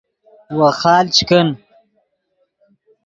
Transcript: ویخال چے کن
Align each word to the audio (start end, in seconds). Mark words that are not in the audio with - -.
ویخال 0.57 1.05
چے 1.15 1.23
کن 1.29 1.47